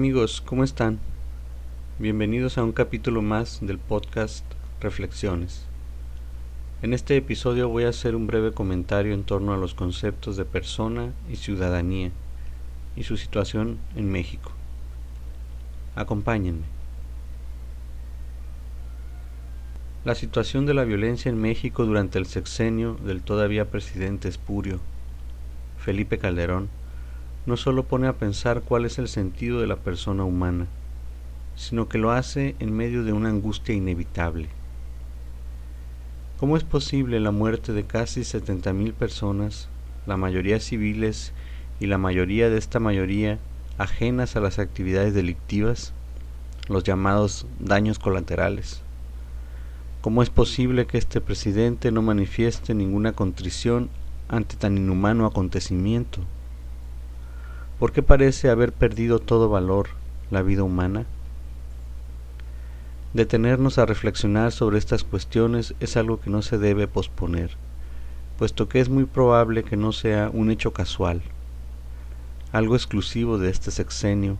[0.00, 0.98] Amigos, ¿cómo están?
[1.98, 4.46] Bienvenidos a un capítulo más del podcast
[4.80, 5.66] Reflexiones.
[6.80, 10.46] En este episodio voy a hacer un breve comentario en torno a los conceptos de
[10.46, 12.12] persona y ciudadanía
[12.96, 14.52] y su situación en México.
[15.96, 16.64] Acompáñenme.
[20.06, 24.80] La situación de la violencia en México durante el sexenio del todavía presidente espurio,
[25.76, 26.70] Felipe Calderón,
[27.46, 30.66] no solo pone a pensar cuál es el sentido de la persona humana,
[31.56, 34.48] sino que lo hace en medio de una angustia inevitable.
[36.38, 39.68] ¿Cómo es posible la muerte de casi 70.000 personas,
[40.06, 41.32] la mayoría civiles
[41.80, 43.38] y la mayoría de esta mayoría
[43.78, 45.92] ajenas a las actividades delictivas,
[46.68, 48.82] los llamados daños colaterales?
[50.00, 53.90] ¿Cómo es posible que este presidente no manifieste ninguna contrición
[54.28, 56.20] ante tan inhumano acontecimiento?
[57.80, 59.88] ¿Por qué parece haber perdido todo valor
[60.30, 61.06] la vida humana?
[63.14, 67.52] Detenernos a reflexionar sobre estas cuestiones es algo que no se debe posponer,
[68.38, 71.22] puesto que es muy probable que no sea un hecho casual,
[72.52, 74.36] algo exclusivo de este sexenio,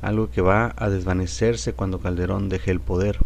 [0.00, 3.18] algo que va a desvanecerse cuando Calderón deje el poder.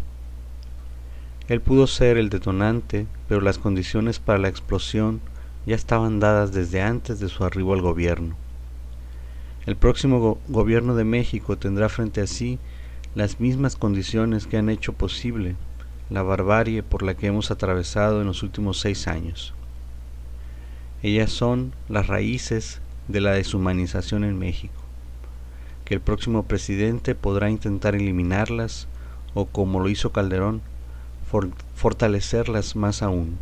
[1.47, 5.21] Él pudo ser el detonante, pero las condiciones para la explosión
[5.65, 8.42] ya estaban dadas desde antes de su arribo al gobierno.
[9.65, 12.59] El próximo gobierno de México tendrá frente a sí
[13.15, 15.55] las mismas condiciones que han hecho posible
[16.09, 19.53] la barbarie por la que hemos atravesado en los últimos seis años.
[21.01, 24.81] Ellas son las raíces de la deshumanización en México,
[25.85, 28.87] que el próximo presidente podrá intentar eliminarlas
[29.33, 30.61] o, como lo hizo Calderón,
[31.73, 33.37] fortalecerlas más aún.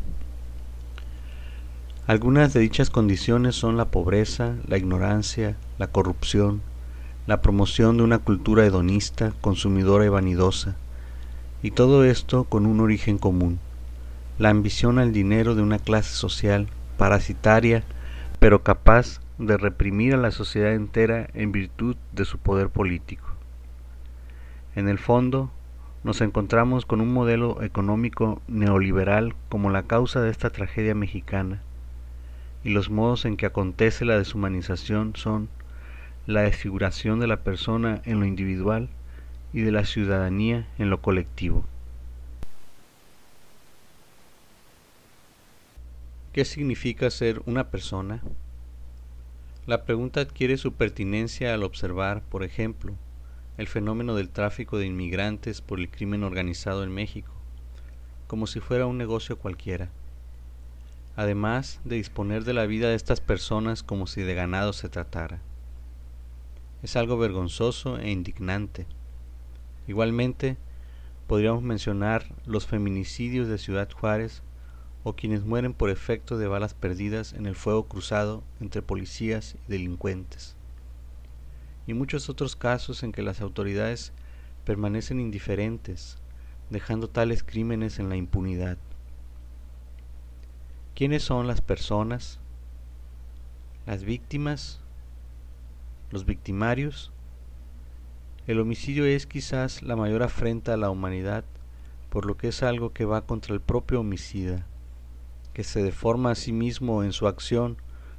[2.07, 6.63] Algunas de dichas condiciones son la pobreza, la ignorancia, la corrupción,
[7.27, 10.75] la promoción de una cultura hedonista, consumidora y vanidosa,
[11.61, 13.59] y todo esto con un origen común,
[14.39, 16.67] la ambición al dinero de una clase social
[16.97, 17.83] parasitaria,
[18.39, 23.27] pero capaz de reprimir a la sociedad entera en virtud de su poder político.
[24.75, 25.51] En el fondo,
[26.03, 31.61] nos encontramos con un modelo económico neoliberal como la causa de esta tragedia mexicana,
[32.63, 35.49] y los modos en que acontece la deshumanización son
[36.27, 38.89] la desfiguración de la persona en lo individual
[39.53, 41.65] y de la ciudadanía en lo colectivo.
[46.33, 48.21] ¿Qué significa ser una persona?
[49.67, 52.93] La pregunta adquiere su pertinencia al observar, por ejemplo,
[53.57, 57.33] el fenómeno del tráfico de inmigrantes por el crimen organizado en México,
[58.27, 59.89] como si fuera un negocio cualquiera,
[61.21, 65.41] además de disponer de la vida de estas personas como si de ganado se tratara.
[66.83, 68.87] Es algo vergonzoso e indignante.
[69.87, 70.57] Igualmente,
[71.27, 74.41] podríamos mencionar los feminicidios de Ciudad Juárez
[75.03, 79.71] o quienes mueren por efecto de balas perdidas en el fuego cruzado entre policías y
[79.71, 80.55] delincuentes
[81.87, 84.13] y muchos otros casos en que las autoridades
[84.65, 86.17] permanecen indiferentes,
[86.69, 88.77] dejando tales crímenes en la impunidad.
[90.95, 92.39] ¿Quiénes son las personas?
[93.85, 94.81] ¿Las víctimas?
[96.11, 97.11] ¿Los victimarios?
[98.45, 101.45] El homicidio es quizás la mayor afrenta a la humanidad,
[102.09, 104.65] por lo que es algo que va contra el propio homicida,
[105.53, 107.77] que se deforma a sí mismo en su acción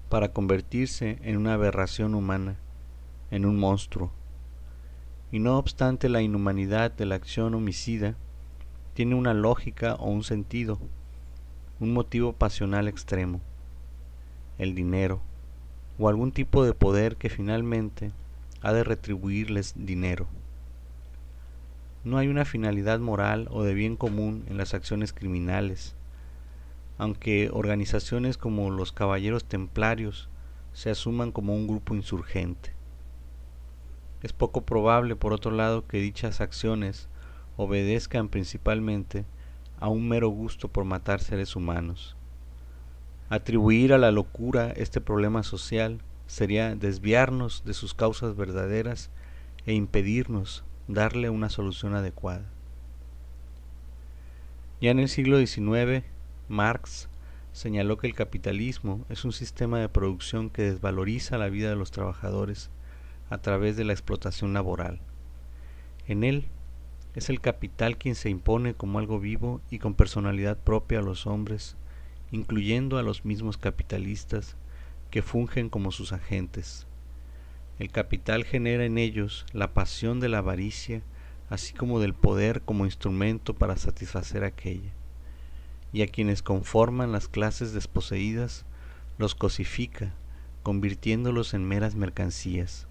[0.08, 2.56] para convertirse en una aberración humana
[3.32, 4.12] en un monstruo.
[5.32, 8.14] Y no obstante la inhumanidad de la acción homicida,
[8.94, 10.78] tiene una lógica o un sentido,
[11.82, 13.40] un motivo pasional extremo,
[14.56, 15.20] el dinero,
[15.98, 18.12] o algún tipo de poder que finalmente
[18.60, 20.28] ha de retribuirles dinero.
[22.04, 25.96] No hay una finalidad moral o de bien común en las acciones criminales,
[26.98, 30.28] aunque organizaciones como los Caballeros Templarios
[30.72, 32.70] se asuman como un grupo insurgente.
[34.22, 37.08] Es poco probable, por otro lado, que dichas acciones
[37.56, 39.24] obedezcan principalmente
[39.82, 42.16] a un mero gusto por matar seres humanos.
[43.28, 49.10] Atribuir a la locura este problema social sería desviarnos de sus causas verdaderas
[49.66, 52.44] e impedirnos darle una solución adecuada.
[54.80, 56.04] Ya en el siglo XIX,
[56.48, 57.08] Marx
[57.50, 61.90] señaló que el capitalismo es un sistema de producción que desvaloriza la vida de los
[61.90, 62.70] trabajadores
[63.30, 65.00] a través de la explotación laboral.
[66.06, 66.46] En él
[67.14, 71.26] es el capital quien se impone como algo vivo y con personalidad propia a los
[71.26, 71.76] hombres,
[72.30, 74.56] incluyendo a los mismos capitalistas
[75.10, 76.86] que fungen como sus agentes.
[77.78, 81.02] El capital genera en ellos la pasión de la avaricia,
[81.50, 84.90] así como del poder como instrumento para satisfacer aquella.
[85.92, 88.64] Y a quienes conforman las clases desposeídas,
[89.18, 90.14] los cosifica,
[90.62, 92.86] convirtiéndolos en meras mercancías.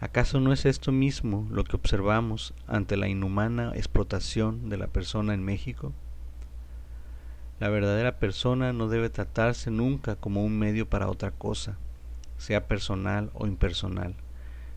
[0.00, 5.34] ¿Acaso no es esto mismo lo que observamos ante la inhumana explotación de la persona
[5.34, 5.92] en México?
[7.58, 11.76] La verdadera persona no debe tratarse nunca como un medio para otra cosa,
[12.38, 14.14] sea personal o impersonal,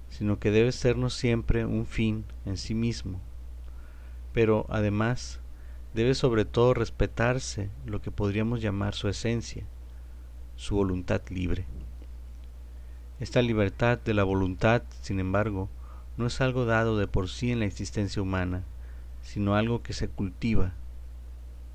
[0.09, 3.21] sino que debe sernos siempre un fin en sí mismo.
[4.33, 5.39] Pero, además,
[5.93, 9.63] debe sobre todo respetarse lo que podríamos llamar su esencia,
[10.57, 11.65] su voluntad libre.
[13.23, 15.69] Esta libertad de la voluntad, sin embargo,
[16.17, 18.65] no es algo dado de por sí en la existencia humana,
[19.21, 20.73] sino algo que se cultiva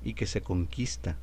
[0.03, 1.17] y que se conquista.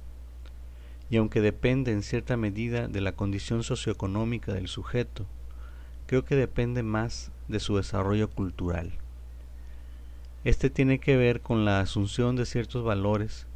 [1.11, 5.27] Y aunque depende en cierta medida de la condición socioeconómica del sujeto,
[6.09, 8.91] creo que depende más de su desarrollo cultural.
[10.43, 13.47] Este tiene que ver con la asunción de ciertos valores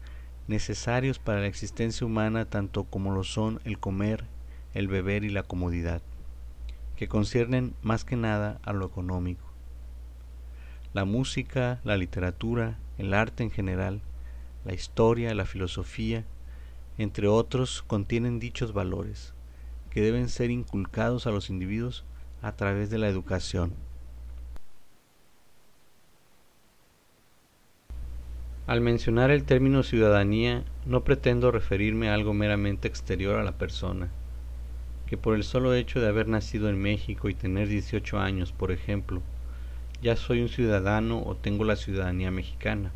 [0.46, 4.22] necesarios para la existencia humana tanto como lo son el comer,
[4.72, 6.00] el beber y la comodidad
[7.00, 9.46] que conciernen más que nada a lo económico.
[10.92, 14.02] La música, la literatura, el arte en general,
[14.66, 16.26] la historia, la filosofía,
[16.98, 19.32] entre otros, contienen dichos valores,
[19.88, 22.04] que deben ser inculcados a los individuos
[22.42, 23.72] a través de la educación.
[28.66, 34.10] Al mencionar el término ciudadanía, no pretendo referirme a algo meramente exterior a la persona,
[35.10, 38.70] que por el solo hecho de haber nacido en México y tener 18 años, por
[38.70, 39.20] ejemplo,
[40.00, 42.92] ya soy un ciudadano o tengo la ciudadanía mexicana.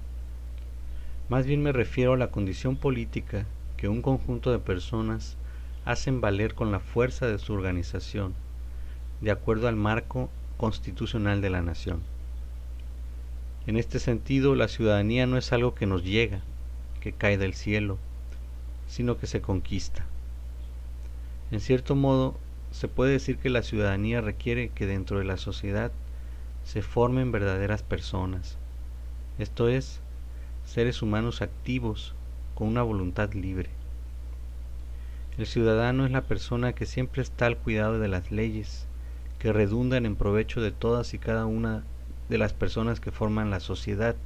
[1.29, 3.47] Más bien me refiero a la condición política
[3.77, 5.37] que un conjunto de personas
[5.85, 8.35] hacen valer con la fuerza de su organización,
[9.21, 12.01] de acuerdo al marco constitucional de la nación.
[13.67, 16.43] En este sentido, la ciudadanía no es algo que nos llega,
[17.01, 17.99] que cae del cielo,
[18.87, 20.07] sino que se conquista.
[21.55, 22.35] En cierto modo,
[22.73, 25.93] se puede decir que la ciudadanía requiere que dentro de la sociedad
[26.65, 28.59] se formen verdaderas personas,
[29.39, 30.01] esto es,
[30.65, 32.17] seres humanos activos
[32.57, 33.71] con una voluntad libre.
[35.39, 38.89] El ciudadano es la persona que siempre está al cuidado de las leyes,
[39.39, 41.85] que redundan en provecho de todas y cada una
[42.29, 44.17] de las personas que forman la sociedad,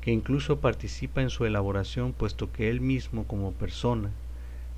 [0.00, 4.10] que incluso participa en su elaboración puesto que él mismo como persona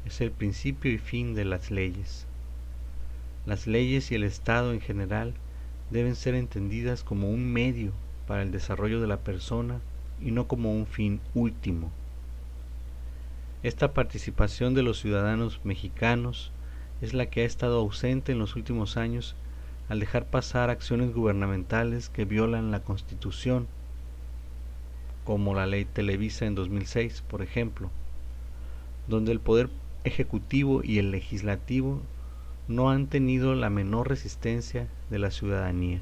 [0.06, 2.27] es el principio y fin de las leyes.
[3.47, 5.35] Las leyes y el Estado en general
[5.91, 7.93] deben ser entendidas como un medio
[8.27, 9.81] para el desarrollo de la persona
[10.20, 11.91] y no como un fin último.
[13.63, 16.53] Esta participación de los ciudadanos mexicanos
[17.01, 19.37] es la que ha estado ausente en los últimos años
[19.89, 23.67] al dejar pasar acciones gubernamentales que violan la Constitución,
[25.25, 27.91] como la ley Televisa en 2006, por ejemplo,
[29.08, 29.69] donde el poder
[30.05, 32.01] ejecutivo y el legislativo
[32.69, 36.01] no han tenido la menor resistencia de la ciudadanía.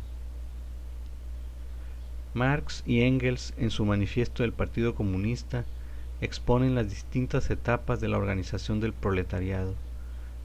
[2.34, 5.64] Marx y Engels en su manifiesto del Partido Comunista
[6.20, 9.74] exponen las distintas etapas de la organización del proletariado,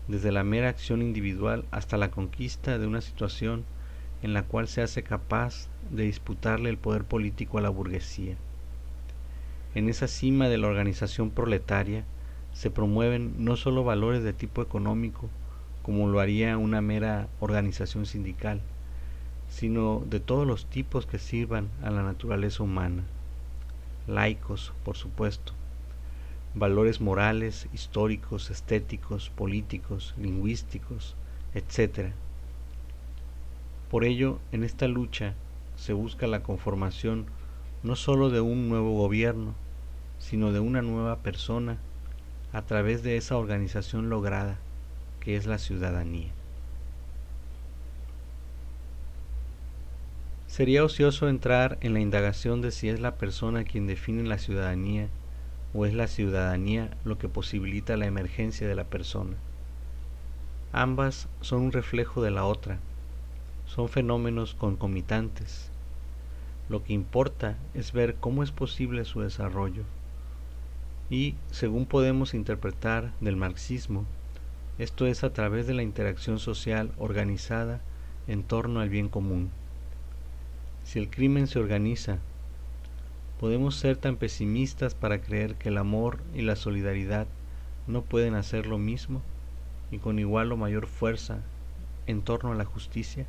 [0.08, 3.64] desde la mera acción individual hasta la conquista de una situación
[4.24, 8.36] en la cual se hace capaz de disputarle el poder político a la burguesía.
[9.76, 12.04] En esa cima de la organización proletaria,
[12.58, 15.30] se promueven no solo valores de tipo económico,
[15.84, 18.62] como lo haría una mera organización sindical,
[19.48, 23.04] sino de todos los tipos que sirvan a la naturaleza humana,
[24.08, 25.54] laicos, por supuesto,
[26.56, 31.16] valores morales, históricos, estéticos, políticos, lingüísticos,
[31.54, 32.10] etc.
[33.92, 35.36] Por ello, en esta lucha
[35.76, 37.28] se busca la conformación
[37.84, 39.54] no sólo de un nuevo gobierno,
[40.18, 41.78] sino de una nueva persona
[42.54, 44.58] a través de esa organización lograda
[45.20, 46.32] que es la ciudadanía.
[50.48, 55.10] Sería ocioso entrar en la indagación de si es la persona quien define la ciudadanía
[55.74, 59.36] o es la ciudadanía lo que posibilita la emergencia de la persona.
[60.72, 62.80] Ambas son un reflejo de la otra,
[63.66, 65.70] son fenómenos concomitantes.
[66.70, 69.84] Lo que importa es ver cómo es posible su desarrollo
[71.10, 74.06] y, según podemos interpretar del marxismo,
[74.78, 77.82] esto es a través de la interacción social organizada
[78.28, 79.50] en torno al bien común.
[80.84, 82.20] Si el crimen se organiza,
[83.40, 87.28] podemos ser tan pesimistas para creer que el amor y la solidaridad
[87.88, 89.22] no pueden hacer lo mismo
[89.92, 91.40] y con igual o mayor fuerza
[92.06, 93.26] en torno a la justicia?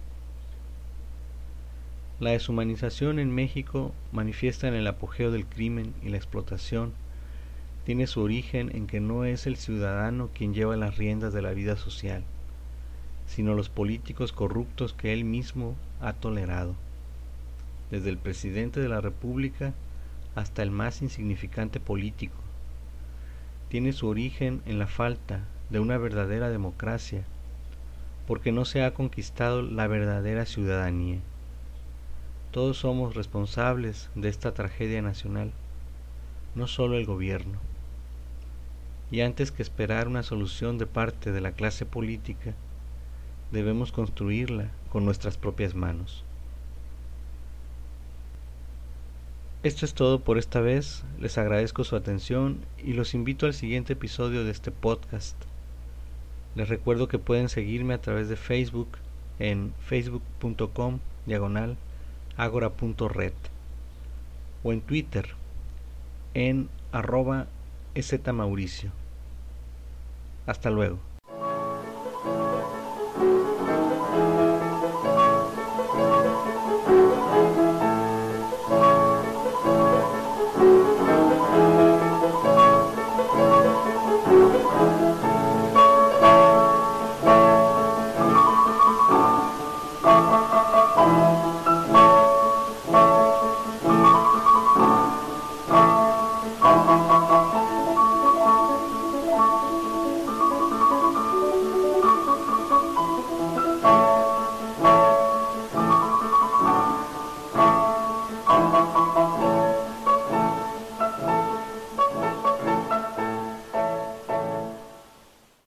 [2.21, 6.93] La deshumanización en México, manifiesta en el apogeo del crimen y la explotación,
[7.89, 11.53] tiene su origen en que no es el ciudadano quien lleva las riendas de la
[11.53, 12.23] vida social,
[13.27, 16.75] sino los políticos corruptos que él mismo ha tolerado,
[17.91, 19.73] desde el presidente de la República
[20.35, 22.37] hasta el más insignificante político.
[23.71, 27.25] Tiene su origen en la falta de una verdadera democracia,
[28.27, 31.21] porque no se ha conquistado la verdadera ciudadanía.
[32.51, 35.53] Todos somos responsables de esta tragedia nacional,
[36.55, 37.68] no solo el gobierno.
[39.11, 42.55] Y antes que esperar una solución de parte de la clase política,
[43.51, 46.25] debemos construirla con nuestras propias manos.
[49.63, 53.95] Esto es todo por esta vez, les agradezco su atención y los invito al siguiente
[53.95, 55.37] episodio de este podcast.
[56.55, 58.89] Les recuerdo que pueden seguirme a través de Facebook
[59.39, 61.77] en facebook.com diagonal
[62.37, 63.33] agora.red
[64.63, 65.35] o en Twitter
[66.35, 67.49] en arroba
[68.33, 68.91] Mauricio.
[70.47, 70.99] Hasta luego.